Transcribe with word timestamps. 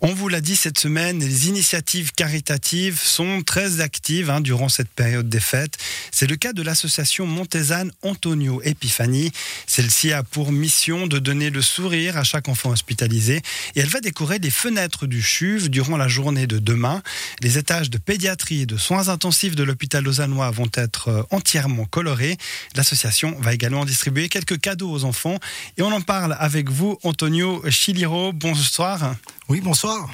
On 0.00 0.14
vous 0.14 0.28
l'a 0.28 0.40
dit 0.40 0.56
cette 0.56 0.78
semaine, 0.78 1.18
les 1.20 1.48
initiatives 1.48 2.12
caritatives 2.12 3.00
sont 3.00 3.42
très 3.42 3.80
actives 3.80 4.30
hein, 4.30 4.40
durant 4.40 4.68
cette 4.68 4.88
période 4.88 5.28
des 5.28 5.40
fêtes. 5.40 5.76
C'est 6.10 6.28
le 6.28 6.36
cas 6.36 6.52
de 6.52 6.62
l'association 6.62 7.26
Montezane 7.26 7.92
Antonio 8.02 8.60
Epifani. 8.62 9.32
Celle-ci 9.66 10.12
a 10.12 10.22
pour 10.22 10.52
mission 10.52 11.06
de 11.06 11.18
donner 11.18 11.50
le 11.50 11.62
sourire 11.62 12.16
à 12.16 12.24
chaque 12.24 12.48
enfant 12.48 12.70
hospitalisé 12.70 13.42
et 13.74 13.80
elle 13.80 13.88
va 13.88 14.00
décorer 14.00 14.38
les 14.38 14.50
fenêtres 14.50 15.06
du 15.06 15.22
CHUV 15.22 15.68
durant 15.68 15.96
la 15.96 16.08
journée 16.08 16.46
de 16.46 16.58
demain. 16.58 17.02
Les 17.40 17.58
étages 17.58 17.90
de 17.90 17.98
pédiatrie 17.98 18.62
et 18.62 18.66
de 18.66 18.76
soins 18.76 19.08
intensifs 19.08 19.56
de 19.56 19.62
l'hôpital 19.62 20.04
lausannois 20.04 20.50
vont 20.50 20.70
être 20.74 21.08
euh, 21.08 21.22
entièrement 21.30 21.84
colorés. 21.84 22.36
L'association 22.74 23.36
va 23.40 23.54
également 23.54 23.84
distribuer 23.84 24.28
quelques 24.28 24.60
cadeaux 24.60 24.90
aux 24.90 25.04
enfants 25.04 25.38
et 25.76 25.82
on 25.82 25.92
en 25.92 26.00
parle 26.00 26.36
avec 26.38 26.70
vous, 26.70 26.98
Antonio 27.02 27.62
Chiliro. 27.70 28.32
Bonsoir. 28.32 29.14
Oui, 29.50 29.60
bonsoir. 29.60 30.08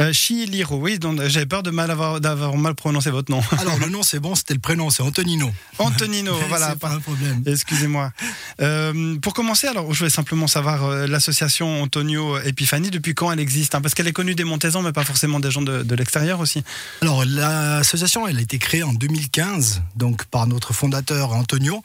Euh, 0.00 0.12
Chiliro, 0.12 0.76
oui, 0.76 0.98
j'avais 1.28 1.46
peur 1.46 1.62
de 1.62 1.70
mal 1.70 1.92
avoir, 1.92 2.20
d'avoir 2.20 2.56
mal 2.56 2.74
prononcé 2.74 3.08
votre 3.10 3.30
nom. 3.30 3.40
Alors 3.60 3.78
le 3.78 3.88
nom 3.88 4.02
c'est 4.02 4.18
bon, 4.18 4.34
c'était 4.34 4.54
le 4.54 4.58
prénom, 4.58 4.90
c'est 4.90 5.04
Antonino. 5.04 5.48
Antonino, 5.78 6.34
voilà. 6.48 6.74
pas 6.74 6.90
un 6.90 6.98
problème. 6.98 7.40
Excusez-moi. 7.46 8.12
Euh, 8.60 9.16
pour 9.20 9.32
commencer, 9.32 9.68
alors 9.68 9.92
je 9.92 9.98
voulais 10.00 10.10
simplement 10.10 10.48
savoir 10.48 10.86
euh, 10.86 11.06
l'association 11.06 11.82
Antonio 11.82 12.36
Epiphanie, 12.40 12.90
depuis 12.90 13.14
quand 13.14 13.30
elle 13.30 13.38
existe 13.38 13.76
hein, 13.76 13.80
Parce 13.80 13.94
qu'elle 13.94 14.08
est 14.08 14.12
connue 14.12 14.34
des 14.34 14.42
Montezans, 14.42 14.82
mais 14.82 14.90
pas 14.92 15.04
forcément 15.04 15.38
des 15.38 15.52
gens 15.52 15.62
de, 15.62 15.84
de 15.84 15.94
l'extérieur 15.94 16.40
aussi. 16.40 16.64
Alors 17.00 17.24
l'association, 17.24 18.26
elle 18.26 18.38
a 18.38 18.40
été 18.40 18.58
créée 18.58 18.82
en 18.82 18.92
2015, 18.92 19.82
donc 19.94 20.24
par 20.24 20.48
notre 20.48 20.72
fondateur 20.72 21.30
Antonio. 21.30 21.80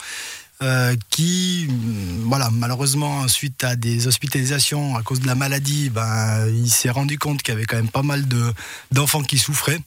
Euh, 0.62 0.96
qui, 1.10 1.68
mm, 1.70 2.28
voilà, 2.28 2.50
malheureusement, 2.52 3.28
suite 3.28 3.64
à 3.64 3.76
des 3.76 4.08
hospitalisations 4.08 4.96
à 4.96 5.04
cause 5.04 5.20
de 5.20 5.28
la 5.28 5.36
maladie, 5.36 5.90
ben, 5.90 6.48
il 6.48 6.70
s'est 6.70 6.90
rendu 6.90 7.20
compte 7.20 7.44
qu'il 7.44 7.54
y 7.54 7.58
avait 7.58 7.66
quand 7.66 7.76
même 7.76 7.90
pas 7.90 8.04
mal 8.04 8.28
de, 8.28 8.54
d'enfants 8.92 9.24
qui 9.24 9.38
souffraient. 9.38 9.82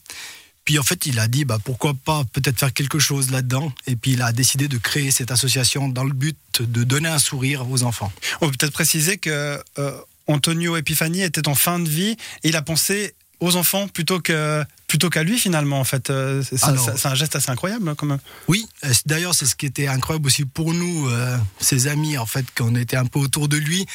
Puis 0.65 0.79
en 0.79 0.83
fait, 0.83 1.07
il 1.07 1.19
a 1.19 1.29
dit 1.29 1.47
bah, 1.47 1.59
pourquoi 1.65 1.95
pas 1.95 2.25
peut-être 2.35 2.59
faire 2.59 2.75
quelque 2.75 2.99
chose 2.99 3.31
là-dedans. 3.31 3.73
Et 3.87 3.97
puis 3.97 4.13
il 4.13 4.21
a 4.21 4.33
décidé 4.33 4.69
de 4.69 4.77
créer 4.77 5.11
cette 5.11 5.31
association 5.31 5.89
dans 5.89 6.05
le 6.05 6.13
but 6.13 6.37
de 6.61 6.85
donner 6.85 7.09
un 7.09 7.19
sourire 7.19 7.71
aux 7.71 7.85
enfants. 7.85 8.13
On 8.43 8.51
peut 8.51 8.57
peut-être 8.59 8.75
préciser 8.75 9.17
que 9.17 9.63
euh, 9.79 9.99
Antonio 10.27 10.77
Epifani 10.77 11.23
était 11.23 11.49
en 11.49 11.55
fin 11.55 11.79
de 11.79 11.89
vie 11.89 12.19
et 12.45 12.51
il 12.51 12.57
a 12.57 12.61
pensé 12.61 13.15
aux 13.41 13.57
enfants 13.57 13.89
plutôt 13.89 14.21
que 14.21 14.63
plutôt 14.89 15.11
qu'à 15.11 15.23
lui 15.23 15.39
finalement 15.39 15.79
en 15.79 15.85
fait. 15.85 16.11
Euh, 16.11 16.43
c'est 16.43 17.07
un 17.07 17.15
geste 17.15 17.37
assez 17.37 17.51
incroyable 17.51 17.95
quand 17.95 18.07
même. 18.07 18.19
Oui 18.49 18.67
euh, 18.85 18.93
d'ailleurs 19.07 19.35
c'est 19.35 19.47
ce 19.47 19.55
qui 19.55 19.67
était 19.67 19.87
incroyable 19.87 20.27
aussi 20.27 20.47
pour 20.47 20.75
nous 20.75 21.09
euh, 21.09 21.37
ses 21.61 21.87
amis 21.87 22.17
en 22.19 22.27
fait 22.27 22.47
quand 22.55 22.73
on 22.73 22.75
était 22.75 22.97
un 22.97 23.05
peu 23.05 23.21
autour 23.21 23.49
de 23.49 23.57
lui 23.57 23.87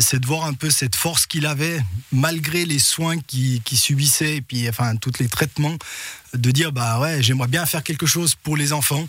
c'est 0.00 0.18
de 0.18 0.26
voir 0.26 0.44
un 0.46 0.54
peu 0.54 0.70
cette 0.70 0.96
force 0.96 1.26
qu'il 1.26 1.46
avait 1.46 1.80
malgré 2.10 2.64
les 2.64 2.78
soins 2.78 3.18
qu'il 3.18 3.60
subissait 3.72 4.36
et 4.36 4.40
puis 4.40 4.68
enfin 4.68 4.96
tous 4.96 5.18
les 5.18 5.28
traitements 5.28 5.76
de 6.32 6.50
dire 6.50 6.72
bah 6.72 7.00
ouais 7.00 7.22
j'aimerais 7.22 7.48
bien 7.48 7.66
faire 7.66 7.82
quelque 7.82 8.06
chose 8.06 8.34
pour 8.34 8.56
les 8.56 8.72
enfants. 8.72 9.06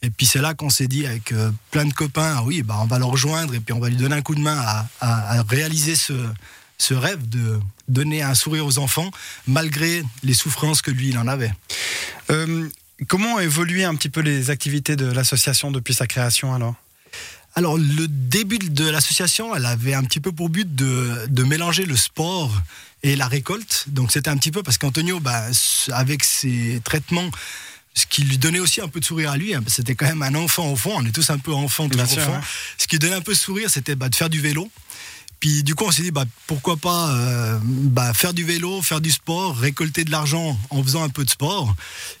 Et 0.00 0.10
puis 0.10 0.26
c'est 0.26 0.40
là 0.40 0.54
qu'on 0.54 0.70
s'est 0.70 0.86
dit 0.86 1.06
avec 1.06 1.34
plein 1.72 1.84
de 1.84 1.92
copains, 1.92 2.36
ah 2.38 2.42
oui, 2.44 2.62
bah 2.62 2.76
on 2.80 2.86
va 2.86 2.98
le 2.98 3.04
rejoindre 3.04 3.54
et 3.54 3.60
puis 3.60 3.72
on 3.72 3.80
va 3.80 3.88
lui 3.88 3.96
donner 3.96 4.14
un 4.14 4.22
coup 4.22 4.36
de 4.36 4.40
main 4.40 4.56
à, 4.56 4.86
à 5.00 5.42
réaliser 5.42 5.96
ce, 5.96 6.12
ce 6.78 6.94
rêve 6.94 7.28
de 7.28 7.58
donner 7.88 8.22
un 8.22 8.34
sourire 8.34 8.64
aux 8.64 8.78
enfants, 8.78 9.10
malgré 9.46 10.02
les 10.22 10.34
souffrances 10.34 10.82
que 10.82 10.90
lui, 10.90 11.08
il 11.08 11.18
en 11.18 11.26
avait. 11.26 11.52
Euh, 12.30 12.68
comment 13.08 13.34
ont 13.34 13.38
évolué 13.40 13.84
un 13.84 13.94
petit 13.94 14.08
peu 14.08 14.20
les 14.20 14.50
activités 14.50 14.96
de 14.96 15.06
l'association 15.06 15.70
depuis 15.70 15.94
sa 15.94 16.06
création 16.06 16.54
alors? 16.54 16.74
Alors, 17.54 17.76
le 17.76 18.06
début 18.06 18.58
de 18.58 18.88
l'association, 18.88 19.54
elle 19.56 19.66
avait 19.66 19.94
un 19.94 20.04
petit 20.04 20.20
peu 20.20 20.30
pour 20.30 20.48
but 20.48 20.76
de, 20.76 21.42
mélanger 21.42 21.86
le 21.86 21.96
sport 21.96 22.52
et 23.02 23.16
la 23.16 23.26
récolte. 23.26 23.86
Donc, 23.88 24.12
c'était 24.12 24.30
un 24.30 24.36
petit 24.36 24.52
peu 24.52 24.62
parce 24.62 24.78
qu'Antonio, 24.78 25.18
bah, 25.18 25.42
avec 25.90 26.22
ses 26.22 26.80
traitements, 26.84 27.28
ce 27.94 28.06
qui 28.06 28.22
lui 28.22 28.38
donnait 28.38 28.60
aussi 28.60 28.80
un 28.80 28.86
peu 28.86 29.00
de 29.00 29.04
sourire 29.04 29.32
à 29.32 29.36
lui, 29.36 29.54
hein, 29.54 29.64
c'était 29.66 29.96
quand 29.96 30.06
même 30.06 30.22
un 30.22 30.36
enfant 30.36 30.70
au 30.70 30.76
fond, 30.76 30.92
on 30.98 31.04
est 31.04 31.10
tous 31.10 31.30
un 31.30 31.38
peu 31.38 31.52
enfants, 31.52 31.88
tous 31.88 31.98
enfants. 31.98 32.40
Ce 32.76 32.86
qui 32.86 32.98
donnait 33.00 33.16
un 33.16 33.22
peu 33.22 33.32
de 33.32 33.38
sourire, 33.38 33.70
c'était 33.70 33.96
bah, 33.96 34.08
de 34.08 34.14
faire 34.14 34.30
du 34.30 34.40
vélo. 34.40 34.70
Puis 35.40 35.62
du 35.62 35.74
coup, 35.74 35.84
on 35.86 35.92
s'est 35.92 36.02
dit, 36.02 36.10
bah, 36.10 36.24
pourquoi 36.46 36.76
pas 36.76 37.10
euh, 37.10 37.58
bah, 37.62 38.12
faire 38.12 38.34
du 38.34 38.44
vélo, 38.44 38.82
faire 38.82 39.00
du 39.00 39.10
sport, 39.10 39.56
récolter 39.56 40.04
de 40.04 40.10
l'argent 40.10 40.58
en 40.70 40.82
faisant 40.82 41.04
un 41.04 41.08
peu 41.08 41.24
de 41.24 41.30
sport. 41.30 41.74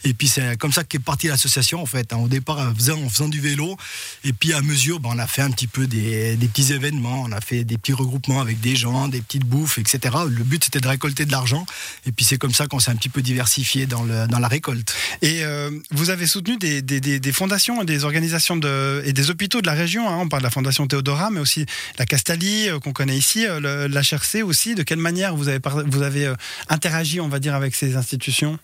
Et 0.04 0.14
puis 0.14 0.28
c'est 0.28 0.56
comme 0.56 0.72
ça 0.72 0.84
qu'est 0.84 0.98
partie 0.98 1.26
l'association 1.26 1.82
en 1.82 1.86
fait. 1.86 2.12
Hein. 2.12 2.18
Au 2.18 2.28
départ, 2.28 2.58
en 2.58 2.74
faisant, 2.74 3.02
en 3.02 3.08
faisant, 3.08 3.28
du 3.28 3.40
vélo. 3.40 3.76
Et 4.24 4.32
puis 4.32 4.52
à 4.52 4.60
mesure, 4.60 5.00
bah, 5.00 5.10
on 5.12 5.18
a 5.18 5.26
fait 5.26 5.42
un 5.42 5.50
petit 5.50 5.66
peu 5.66 5.86
des, 5.86 6.36
petits 6.36 6.72
événements, 6.72 7.22
on 7.22 7.32
a 7.32 7.40
fait 7.40 7.64
des 7.64 7.76
petits 7.76 7.92
regroupements 7.92 8.40
avec 8.40 8.60
des 8.60 8.76
gens, 8.76 9.08
des 9.08 9.20
petites 9.20 9.44
bouffes, 9.44 9.78
etc. 9.78 10.14
Le 10.28 10.44
but 10.44 10.64
c'était 10.64 10.80
de 10.80 10.88
récolter 10.88 11.24
de 11.24 11.32
l'argent. 11.32 11.66
Et 12.06 12.12
puis 12.12 12.24
c'est 12.24 12.38
comme 12.38 12.54
ça 12.54 12.66
qu'on 12.66 12.78
s'est 12.78 12.90
un 12.90 12.96
petit 12.96 13.08
peu 13.08 13.22
diversifié 13.22 13.86
dans, 13.86 14.04
la 14.04 14.48
récolte. 14.48 14.94
Et 15.22 15.44
euh, 15.44 15.70
vous 15.90 16.10
avez 16.10 16.26
soutenu 16.26 16.56
des, 16.58 17.32
fondations, 17.32 17.82
des 17.84 18.04
organisations 18.04 18.60
et 19.04 19.12
des 19.12 19.30
hôpitaux 19.30 19.60
de 19.60 19.66
la 19.66 19.74
région. 19.74 20.08
Hein. 20.08 20.18
On 20.20 20.28
parle 20.28 20.42
de 20.42 20.46
la 20.46 20.50
fondation 20.50 20.86
Théodora, 20.86 21.30
mais 21.30 21.40
aussi 21.40 21.66
la 21.98 22.06
Castalie 22.06 22.68
euh, 22.68 22.78
qu'on 22.78 22.92
connaît 22.92 23.07
ici, 23.16 23.46
euh, 23.46 23.88
l'HRC 23.88 24.42
aussi. 24.42 24.74
De 24.74 24.82
quelle 24.82 24.98
manière 24.98 25.34
vous 25.34 25.48
avez, 25.48 25.60
vous 25.86 26.02
avez 26.02 26.26
euh, 26.26 26.34
interagi, 26.68 27.20
on 27.20 27.28
va 27.28 27.38
dire, 27.38 27.54
avec 27.54 27.74
ces 27.74 27.96
institutions? 27.96 28.58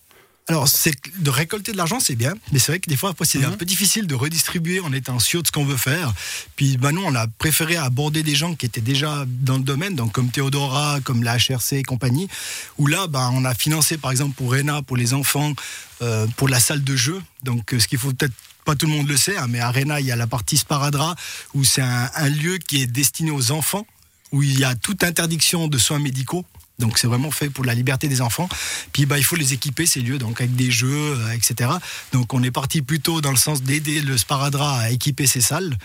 Alors, 0.46 0.68
c'est 0.68 0.92
de 1.20 1.30
récolter 1.30 1.72
de 1.72 1.78
l'argent, 1.78 2.00
c'est 2.00 2.16
bien, 2.16 2.34
mais 2.52 2.58
c'est 2.58 2.72
vrai 2.72 2.78
que 2.78 2.90
des 2.90 2.96
fois, 2.96 3.14
c'est 3.22 3.42
un 3.42 3.50
mhm. 3.50 3.56
peu 3.56 3.64
difficile 3.64 4.06
de 4.06 4.14
redistribuer 4.14 4.78
en 4.80 4.92
étant 4.92 5.18
sûr 5.18 5.40
de 5.40 5.46
ce 5.46 5.52
qu'on 5.52 5.64
veut 5.64 5.78
faire. 5.78 6.12
Puis, 6.54 6.76
bah, 6.76 6.92
nous, 6.92 7.02
on 7.02 7.14
a 7.14 7.26
préféré 7.26 7.76
aborder 7.76 8.22
des 8.22 8.34
gens 8.34 8.54
qui 8.54 8.66
étaient 8.66 8.82
déjà 8.82 9.24
dans 9.26 9.56
le 9.56 9.62
domaine, 9.62 9.94
donc 9.94 10.12
comme 10.12 10.30
Théodora, 10.30 11.00
comme 11.02 11.22
la 11.22 11.38
HRC 11.38 11.78
et 11.78 11.82
compagnie, 11.82 12.28
où 12.76 12.86
là, 12.86 13.06
bah, 13.06 13.30
on 13.32 13.46
a 13.46 13.54
financé, 13.54 13.96
par 13.96 14.10
exemple, 14.10 14.34
pour 14.34 14.52
Rena, 14.52 14.82
pour 14.82 14.98
les 14.98 15.14
enfants, 15.14 15.54
euh, 16.02 16.26
pour 16.36 16.50
la 16.50 16.60
salle 16.60 16.84
de 16.84 16.94
jeu. 16.94 17.22
Donc, 17.42 17.74
ce 17.78 17.88
qu'il 17.88 17.98
faut 17.98 18.12
peut-être 18.12 18.34
pas 18.66 18.74
tout 18.74 18.86
le 18.86 18.92
monde 18.92 19.08
le 19.08 19.16
sait, 19.16 19.38
hein, 19.38 19.46
mais 19.48 19.60
à 19.60 19.70
Rena, 19.70 20.00
il 20.00 20.06
y 20.06 20.12
a 20.12 20.16
la 20.16 20.26
partie 20.26 20.58
Sparadra, 20.58 21.16
où 21.54 21.64
c'est 21.64 21.82
un 21.82 22.28
lieu 22.28 22.58
qui 22.58 22.82
est 22.82 22.86
destiné 22.86 23.30
aux 23.30 23.50
enfants 23.50 23.86
où 24.34 24.42
il 24.42 24.58
y 24.58 24.64
a 24.64 24.74
toute 24.74 25.04
interdiction 25.04 25.68
de 25.68 25.78
soins 25.78 26.00
médicaux. 26.00 26.44
Donc 26.80 26.98
c'est 26.98 27.06
vraiment 27.06 27.30
fait 27.30 27.50
pour 27.50 27.64
la 27.64 27.72
liberté 27.72 28.08
des 28.08 28.20
enfants. 28.20 28.48
Puis 28.92 29.06
bah, 29.06 29.16
il 29.16 29.24
faut 29.24 29.36
les 29.36 29.52
équiper 29.52 29.86
ces 29.86 30.00
lieux, 30.00 30.18
donc 30.18 30.40
avec 30.40 30.56
des 30.56 30.72
jeux, 30.72 30.90
euh, 30.90 31.30
etc. 31.30 31.70
Donc 32.12 32.34
on 32.34 32.42
est 32.42 32.50
parti 32.50 32.82
plutôt 32.82 33.20
dans 33.20 33.30
le 33.30 33.36
sens 33.36 33.62
d'aider 33.62 34.00
le 34.00 34.18
Sparadra 34.18 34.80
à 34.80 34.90
équiper 34.90 35.28
ses 35.28 35.40
salles. 35.40 35.78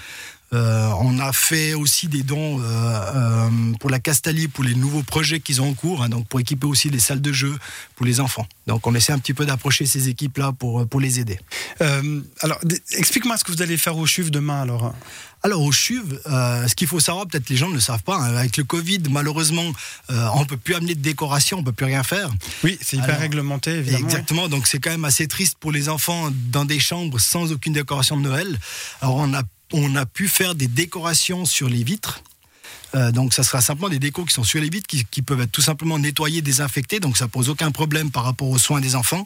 Euh, 0.52 0.90
on 1.00 1.20
a 1.20 1.32
fait 1.32 1.76
aussi 1.76 2.08
des 2.08 2.24
dons 2.24 2.60
euh, 2.64 3.50
pour 3.80 3.92
la 3.92 4.00
Castalie, 4.00 4.48
pour 4.48 4.64
les 4.64 4.74
nouveaux 4.74 5.04
projets 5.04 5.40
qu'ils 5.40 5.62
ont 5.62 5.70
en 5.70 5.74
cours, 5.76 6.02
hein, 6.02 6.10
donc 6.10 6.28
pour 6.28 6.40
équiper 6.40 6.66
aussi 6.66 6.90
les 6.90 6.98
salles 6.98 7.22
de 7.22 7.32
jeu 7.32 7.56
pour 7.96 8.08
les 8.08 8.20
enfants. 8.20 8.48
Donc 8.66 8.88
on 8.88 8.96
essaie 8.96 9.14
un 9.14 9.20
petit 9.20 9.36
peu 9.36 9.46
d'approcher 9.46 9.86
ces 9.86 10.10
équipes-là 10.10 10.54
pour, 10.54 10.88
pour 10.88 11.00
les 11.00 11.20
aider. 11.20 11.40
Alors 11.82 12.60
explique-moi 12.92 13.38
ce 13.38 13.44
que 13.44 13.52
vous 13.52 13.62
allez 13.62 13.78
faire 13.78 13.98
au 13.98 14.06
CHUV 14.06 14.30
demain 14.30 14.62
alors. 14.62 14.94
Alors 15.42 15.62
au 15.62 15.72
CHUV, 15.72 16.20
euh, 16.26 16.68
ce 16.68 16.76
qu'il 16.76 16.88
faut 16.88 17.00
savoir, 17.00 17.26
peut-être 17.26 17.50
les 17.50 17.56
gens 17.56 17.70
ne 17.70 17.76
le 17.76 17.80
savent 17.80 18.04
pas, 18.04 18.18
hein, 18.18 18.36
avec 18.36 18.58
le 18.58 18.66
Covid, 18.66 19.04
malheureusement, 19.10 19.72
euh, 20.10 20.28
on 20.34 20.42
ne 20.42 20.46
peut 20.46 20.58
plus 20.58 20.76
amener 20.76 20.96
de 20.96 21.02
décoration, 21.02 21.58
on 21.58 21.62
ne 21.62 21.66
peut 21.66 21.72
plus 21.72 21.86
rien 21.86 22.04
faire. 22.04 22.30
Oui, 22.64 22.78
c'est 22.82 22.98
hyper 22.98 23.18
réglementé, 23.20 23.72
évidemment. 23.72 24.06
Exactement, 24.06 24.50
donc 24.50 24.68
c'est 24.68 24.80
quand 24.80 24.90
même 24.90 25.06
assez 25.06 25.28
triste 25.28 25.58
pour 25.60 25.72
les 25.72 25.88
enfants 25.88 26.30
dans 26.52 26.66
des 26.66 26.80
chambres 26.80 27.20
sans 27.20 27.54
aucune 27.54 27.74
décoration 27.74 28.18
de 28.18 28.24
Noël. 28.24 28.60
Alors 29.02 29.16
on 29.16 29.34
a, 29.34 29.44
on 29.72 29.96
a 29.96 30.06
pu 30.06 30.28
faire 30.28 30.56
des 30.56 30.68
décorations 30.68 31.46
sur 31.46 31.70
les 31.70 31.84
vitres. 31.84 32.22
Euh, 32.96 33.12
donc 33.12 33.34
ça 33.34 33.44
sera 33.44 33.62
simplement 33.62 33.90
des 33.90 34.00
décos 34.00 34.26
qui 34.26 34.34
sont 34.34 34.44
sur 34.44 34.60
les 34.60 34.70
vitres, 34.70 34.88
qui, 34.88 35.22
peuvent 35.22 35.42
être 35.42 35.52
tout 35.52 35.62
simplement 35.62 36.00
nettoyés, 36.00 36.42
désinfectés, 36.42 37.00
donc 37.00 37.18
ça 37.18 37.28
pose 37.28 37.50
aucun 37.50 37.72
problème 37.72 38.12
par 38.12 38.24
rapport 38.24 38.50
aux 38.50 38.58
soins 38.58 38.82
des 38.82 38.96
enfants. 38.96 39.26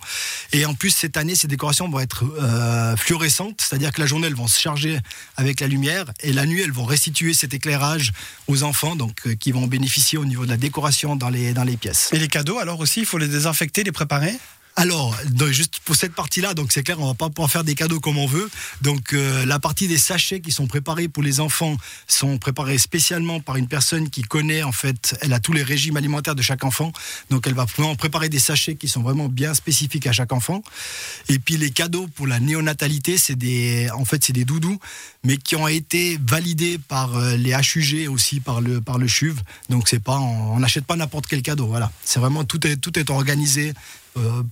Et 0.52 0.66
en 0.66 0.74
plus 0.74 0.90
cette 0.90 1.18
année, 1.18 1.36
ces 1.36 1.48
décorations 1.48 1.90
vont 1.90 2.00
être 2.00 2.26
euh, 2.42 2.96
fluorescentes, 2.98 3.62
c'est-à-dire 3.62 3.92
que 3.92 4.02
la 4.02 4.08
journée 4.08 4.28
elles 4.28 4.36
vont 4.36 4.48
se 4.48 4.60
charger 4.60 5.00
avec 5.38 5.60
la 5.60 5.68
lumière 5.68 6.06
et 6.22 6.34
la 6.34 6.46
nuit 6.46 6.62
elles 6.62 6.72
vont 6.72 6.86
restituer 6.86 7.34
cet 7.34 7.54
éclairage 7.54 8.12
aux 8.48 8.64
enfants, 8.64 8.96
donc 8.96 9.28
euh, 9.28 9.36
qui 9.36 9.52
vont 9.52 9.68
bénéficier 9.68 10.18
au 10.18 10.26
niveau 10.26 10.46
de 10.46 10.50
la 10.50 10.58
décoration 10.58 11.16
dans 11.16 11.30
les 11.30 11.54
dans 11.54 11.64
les 11.64 11.78
pièces. 11.78 12.10
Et 12.14 12.20
les 12.20 12.28
cadeaux 12.28 12.60
alors 12.60 12.80
aussi, 12.80 13.02
il 13.02 13.06
faut 13.06 13.18
les 13.18 13.28
désinfecter, 13.28 13.84
les 13.84 13.92
préparer? 13.92 14.34
Alors, 14.76 15.16
juste 15.52 15.80
pour 15.86 15.96
cette 15.96 16.16
partie-là, 16.16 16.56
donc 16.56 16.72
c'est 16.72 16.82
clair, 16.82 17.00
on 17.00 17.06
va 17.06 17.14
pas 17.14 17.30
pouvoir 17.30 17.52
faire 17.52 17.64
des 17.64 17.76
cadeaux 17.76 18.00
comme 18.00 18.18
on 18.18 18.26
veut. 18.26 18.50
Donc, 18.82 19.14
euh, 19.14 19.46
la 19.46 19.60
partie 19.60 19.88
des 19.88 20.00
sachets 20.00 20.42
qui 20.42 20.52
sont 20.52 20.66
préparés 20.66 21.08
pour 21.08 21.22
les 21.22 21.40
enfants 21.40 21.78
sont 22.08 22.40
préparés 22.40 22.80
spécialement 22.80 23.40
par 23.40 23.58
une 23.58 23.68
personne 23.68 24.10
qui 24.10 24.24
connaît, 24.24 24.64
en 24.64 24.72
fait, 24.72 25.16
elle 25.22 25.34
a 25.34 25.40
tous 25.40 25.54
les 25.54 25.62
régimes 25.62 25.96
alimentaires 25.96 26.34
de 26.34 26.42
chaque 26.42 26.64
enfant. 26.64 26.92
Donc, 27.30 27.46
elle 27.46 27.54
va 27.54 27.66
vraiment 27.66 27.96
préparer 27.96 28.30
des 28.30 28.40
sachets 28.40 28.76
qui 28.76 28.88
sont 28.88 29.04
vraiment 29.04 29.30
bien 29.30 29.54
spécifiques 29.54 30.08
à 30.08 30.12
chaque 30.12 30.34
enfant. 30.34 30.64
Et 31.30 31.38
puis, 31.38 31.58
les 31.58 31.70
cadeaux 31.70 32.08
pour 32.08 32.26
la 32.26 32.40
néonatalité, 32.40 33.18
c'est 33.18 33.36
des, 33.36 33.92
en 33.92 34.06
fait, 34.06 34.24
c'est 34.24 34.34
des 34.34 34.46
doudous, 34.46 34.80
mais 35.24 35.38
qui 35.38 35.56
ont 35.56 35.68
été 35.68 36.20
validés 36.26 36.80
par 36.80 37.16
euh, 37.16 37.36
les 37.38 37.52
HUG 37.52 38.10
aussi, 38.10 38.40
par 38.40 38.60
le, 38.60 38.82
par 38.82 38.98
le 38.98 39.08
CHUV. 39.08 39.40
Donc, 39.70 39.88
c'est 39.88 40.02
pas, 40.02 40.18
on 40.18 40.60
n'achète 40.60 40.86
pas 40.86 40.96
n'importe 40.96 41.28
quel 41.28 41.44
cadeau. 41.44 41.68
Voilà. 41.68 41.92
C'est 42.04 42.20
vraiment, 42.20 42.44
tout 42.44 42.66
est, 42.66 42.78
tout 42.78 42.98
est 42.98 43.12
organisé 43.12 43.74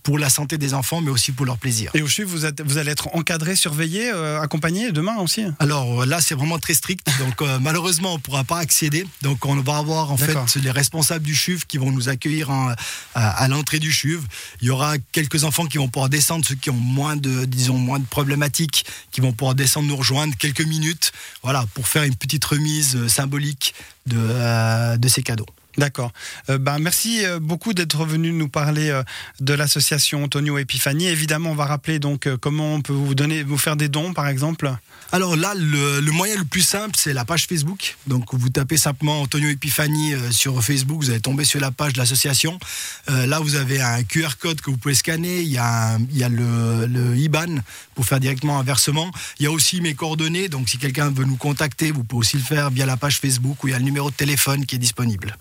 pour 0.04 0.18
la 0.18 0.30
santé 0.30 0.58
des 0.58 0.74
enfants, 0.74 1.02
mais 1.02 1.12
aussi 1.12 1.32
pour 1.32 1.46
leur 1.46 1.58
plaisir. 1.58 1.92
Et 1.94 2.02
au 2.02 2.08
CHUV, 2.08 2.26
vous, 2.30 2.46
êtes- 2.46 2.62
vous 2.62 2.78
allez 2.78 2.92
être 2.92 3.10
encadré, 3.16 3.56
surveillé, 3.56 4.12
euh, 4.12 4.42
accompagné 4.42 4.92
demain 4.92 5.18
aussi 5.18 5.44
Alors 5.60 6.02
euh, 6.02 6.06
là, 6.06 6.20
c'est 6.22 6.36
vraiment 6.36 6.58
très 6.60 6.74
strict. 6.74 7.06
Donc 7.20 7.42
euh, 7.42 7.60
malheureusement, 7.60 8.14
on 8.14 8.18
ne 8.18 8.22
pourra 8.22 8.44
pas 8.44 8.58
accéder. 8.58 9.06
Donc 9.22 9.46
on 9.46 9.56
va 9.62 9.78
avoir 9.78 10.12
en 10.12 10.18
fait 10.18 10.34
les 10.62 10.72
responsables 10.72 11.24
du 11.26 11.36
CHUV 11.36 11.64
qui 11.68 11.78
vont 11.78 11.92
nous 11.92 12.10
accueillir 12.10 12.50
en- 12.50 12.70
à, 13.16 13.30
à 13.44 13.48
l'entrée 13.48 13.80
du 13.80 13.92
CHUV. 13.92 14.24
Il 14.62 14.68
y 14.68 14.72
aura 14.72 14.98
quelques 15.12 15.44
enfants 15.44 15.66
qui 15.68 15.78
vont 15.78 15.88
pouvoir 15.90 16.10
descendre, 16.10 16.46
ceux 16.46 16.56
qui 16.56 16.70
ont 16.70 16.74
moins 16.74 17.16
de, 17.16 17.46
disons, 17.46 17.78
moins 17.78 18.00
de 18.00 18.06
problématiques, 18.06 18.86
qui 19.12 19.22
vont 19.22 19.34
pouvoir 19.34 19.56
descendre 19.56 19.88
nous 19.88 19.96
rejoindre 19.96 20.36
quelques 20.38 20.66
minutes, 20.66 21.12
voilà, 21.44 21.66
pour 21.74 21.88
faire 21.88 22.04
une 22.04 22.16
petite 22.16 22.44
remise 22.46 22.96
euh, 22.96 23.08
symbolique 23.08 23.74
de, 24.08 24.18
euh, 24.20 24.98
de 24.98 25.08
ces 25.08 25.22
cadeaux. 25.24 25.46
D'accord. 25.78 26.12
Euh, 26.50 26.58
ben, 26.58 26.80
merci 26.80 27.26
euh, 27.26 27.40
beaucoup 27.40 27.74
d'être 27.74 28.06
venu 28.06 28.32
nous 28.34 28.50
parler 28.50 28.90
euh, 28.90 29.04
de 29.40 29.54
l'association 29.54 30.24
Antonio 30.24 30.58
Epifani. 30.58 31.08
Évidemment, 31.08 31.52
on 31.52 31.56
va 31.56 31.66
rappeler 31.66 32.00
donc 32.00 32.28
comment 32.42 32.76
on 32.76 32.82
peut 32.82 32.94
vous 32.94 33.16
donner, 33.16 33.44
vous 33.44 33.58
faire 33.58 33.76
des 33.78 33.88
dons, 33.88 34.14
par 34.14 34.28
exemple. 34.28 34.72
Alors 35.14 35.36
là, 35.36 35.54
le, 35.56 36.02
moyen 36.12 36.38
le 36.38 36.46
plus 36.46 36.62
simple, 36.62 36.96
c'est 36.98 37.14
la 37.14 37.26
page 37.26 37.46
Facebook. 37.48 37.98
Donc 38.08 38.34
vous 38.34 38.50
tapez 38.50 38.78
simplement 38.78 39.22
Antonio 39.22 39.50
Epifani 39.50 40.14
sur 40.32 40.64
Facebook, 40.64 41.02
vous 41.04 41.10
allez 41.10 41.20
tomber 41.20 41.44
sur 41.44 41.60
la 41.60 41.72
page 41.72 41.94
de 41.94 41.98
l'association. 41.98 42.58
Là, 43.10 43.40
vous 43.40 43.56
avez 43.56 43.82
un 43.82 44.04
QR 44.04 44.38
code 44.40 44.62
que 44.62 44.70
vous 44.72 44.78
pouvez 44.78 44.94
scanner. 44.96 45.42
Il 45.42 45.50
y 45.50 45.58
a, 45.58 45.96
un- 45.96 46.00
il 46.12 46.18
y 46.18 46.24
a 46.24 46.30
le, 46.30 46.86
le 46.86 47.18
IBAN 47.18 47.58
pour 47.96 48.06
faire 48.06 48.20
directement 48.22 48.60
un 48.60 48.64
versement. 48.64 49.12
Il 49.40 49.44
y 49.44 49.48
a 49.48 49.52
aussi 49.52 49.82
mes 49.82 49.96
coordonnées. 49.96 50.48
Donc 50.48 50.70
si 50.70 50.78
quelqu'un 50.78 51.10
veut 51.10 51.26
nous 51.26 51.36
contacter, 51.38 51.92
vous 51.92 52.04
pouvez 52.06 52.20
aussi 52.22 52.38
le 52.38 52.44
faire 52.44 52.70
via 52.70 52.86
la 52.86 52.96
page 52.98 53.20
Facebook 53.20 53.64
où 53.64 53.68
il 53.68 53.72
y 53.72 53.74
a 53.74 53.80
le 53.80 53.86
numéro 53.86 54.10
de 54.12 54.16
téléphone 54.16 54.66
qui 54.66 54.76
est 54.76 54.80
disponible. 54.80 55.36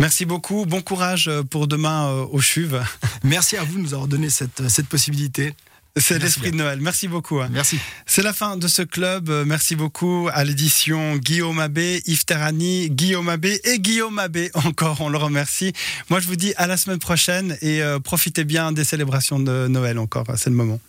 Merci 0.00 0.24
beaucoup. 0.24 0.64
Bon 0.64 0.80
courage 0.80 1.28
euh, 1.28 1.42
pour 1.42 1.66
demain 1.68 2.08
euh, 2.08 2.24
au 2.32 2.40
CHUV. 2.40 2.80
Merci 3.22 3.56
à 3.58 3.64
vous 3.64 3.76
de 3.76 3.82
nous 3.82 3.92
avoir 3.92 4.08
donné 4.08 4.30
cette, 4.30 4.66
cette 4.68 4.86
possibilité. 4.88 5.54
C'est 5.96 6.18
l'esprit 6.18 6.52
de. 6.52 6.56
Noël. 6.56 6.78
Merci 6.80 7.06
beaucoup. 7.08 7.40
hein. 7.40 7.48
Merci. 7.52 7.78
C'est 8.06 8.22
la 8.22 8.32
fin 8.32 8.56
de 8.56 8.66
ce 8.68 8.80
club. 8.82 9.28
Euh, 9.28 9.44
Merci 9.44 9.76
beaucoup 9.76 10.28
à 10.32 10.44
l'édition 10.44 11.16
Guillaume 11.16 11.58
Abbé, 11.58 12.00
Yves 12.06 12.24
Terrani, 12.24 12.88
Guillaume 12.90 13.28
Abbé 13.28 13.60
et 13.64 13.78
Guillaume 13.78 14.18
Abbé 14.18 14.50
encore. 14.54 15.00
On 15.02 15.10
le 15.10 15.18
remercie. 15.18 15.72
Moi, 16.08 16.20
je 16.20 16.28
vous 16.28 16.36
dis 16.36 16.54
à 16.56 16.66
la 16.66 16.76
semaine 16.78 16.98
prochaine 17.00 17.58
et 17.60 17.82
euh, 17.82 17.98
profitez 17.98 18.44
bien 18.44 18.72
des 18.72 18.84
célébrations 18.84 19.38
de 19.38 19.66
Noël 19.68 19.98
encore. 19.98 20.26
C'est 20.36 20.48
le 20.50 20.56
moment. 20.56 20.80